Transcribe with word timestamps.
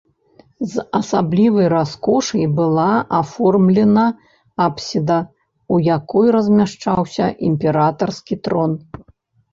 З 0.69 0.83
асаблівай 0.99 1.67
раскошай 1.73 2.45
была 2.59 2.87
аформлена 3.19 4.05
апсіда, 4.65 5.19
у 5.77 5.81
якой 5.97 6.27
размяшчаўся 6.37 7.25
імператарскі 7.51 8.35
трон. 8.49 8.71